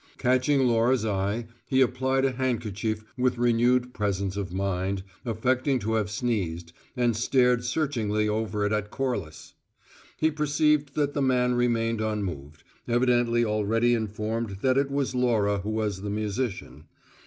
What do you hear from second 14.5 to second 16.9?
that it was Laura who was the musician.